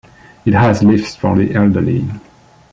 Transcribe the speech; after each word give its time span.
It 0.47 0.55
has 0.55 0.81
lifts 0.81 1.15
for 1.15 1.35
the 1.37 1.53
elderly. 1.53 2.09